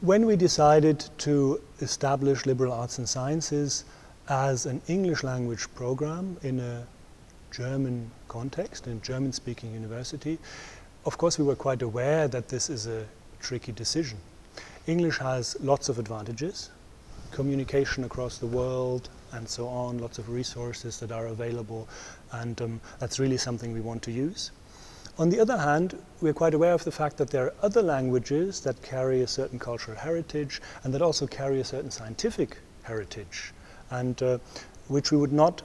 [0.00, 3.84] when we decided to establish liberal arts and sciences
[4.28, 6.86] as an English language program in a
[7.50, 10.38] German context, in a German speaking university,
[11.04, 13.04] of course we were quite aware that this is a
[13.40, 14.18] tricky decision.
[14.86, 16.70] English has lots of advantages,
[17.32, 21.88] communication across the world and so on, lots of resources that are available,
[22.32, 24.52] and um, that's really something we want to use.
[25.18, 28.60] On the other hand, we're quite aware of the fact that there are other languages
[28.60, 33.52] that carry a certain cultural heritage and that also carry a certain scientific heritage,
[33.90, 34.38] and uh,
[34.86, 35.62] which we would not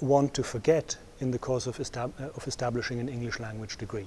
[0.00, 4.06] want to forget in the course of, estab uh, of establishing an English language degree.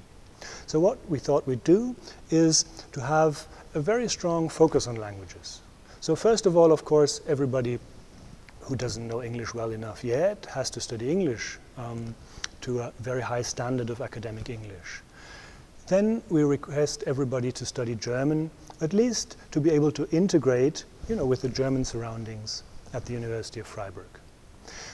[0.67, 1.93] So what we thought we'd do
[2.29, 2.63] is
[2.93, 5.59] to have a very strong focus on languages.
[5.99, 7.79] So first of all, of course, everybody
[8.61, 11.57] who doesn't know English well enough yet has to study English.
[11.77, 12.15] Um,
[12.61, 15.01] to a very high standard of academic English.
[15.87, 21.15] Then we request everybody to study German, at least to be able to integrate you
[21.15, 22.63] know, with the German surroundings
[22.93, 24.07] at the University of Freiburg.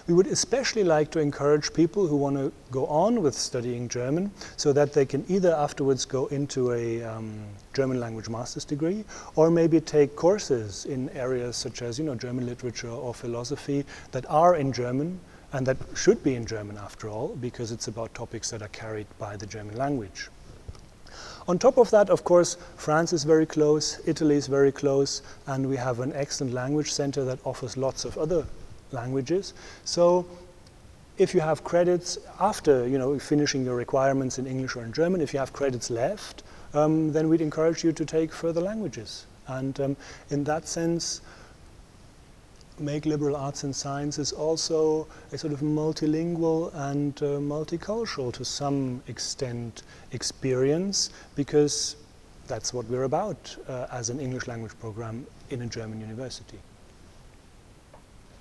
[0.08, 4.32] We would especially like to encourage people who want to go on with studying German
[4.56, 9.04] so that they can either afterwards go into a um, German language master's degree
[9.36, 14.26] or maybe take courses in areas such as you know, German literature or philosophy that
[14.30, 15.20] are in German
[15.54, 19.08] and that should be in German after all, because it's about topics that are carried
[19.20, 20.30] by the German language.
[21.48, 25.70] On top of that, of course, France is very close, Italy is very close, and
[25.70, 28.46] we have an excellent language center that offers lots of other
[28.92, 29.54] languages.
[29.84, 30.26] So
[31.18, 35.22] if you have credits after you know, finishing your requirements in English or in German,
[35.22, 36.44] if you have credits left,
[36.74, 39.26] um, then we'd encourage you to take further languages.
[39.48, 39.98] And um,
[40.30, 41.22] in that sense,
[42.84, 49.02] make liberal arts and sciences also a sort of multilingual and uh, multicultural to some
[49.08, 51.96] extent experience because
[52.48, 56.60] that's what we're about uh, as an English language program in a German university.